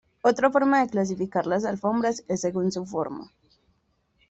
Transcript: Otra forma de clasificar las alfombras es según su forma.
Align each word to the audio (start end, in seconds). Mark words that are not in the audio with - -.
Otra 0.23 0.49
forma 0.49 0.81
de 0.81 0.89
clasificar 0.89 1.45
las 1.45 1.63
alfombras 1.63 2.23
es 2.27 2.41
según 2.41 2.71
su 2.71 2.87
forma. 2.87 3.31